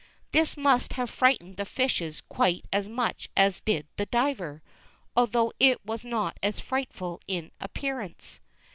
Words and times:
This 0.31 0.57
must 0.57 0.93
have 0.93 1.11
frightened 1.11 1.57
the 1.57 1.63
fishes 1.65 2.21
quite 2.21 2.65
as 2.73 2.89
much 2.89 3.29
as 3.37 3.61
did 3.61 3.85
the 3.97 4.07
diver, 4.07 4.63
although 5.15 5.53
it 5.59 5.79
was 5.85 6.03
not 6.03 6.39
as 6.41 6.59
frightful 6.59 7.21
in 7.27 7.51
appearance. 7.61 8.39